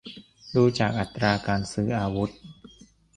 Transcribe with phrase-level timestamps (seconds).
[0.55, 2.29] ดูจากอัตราการซื้ออาวุธ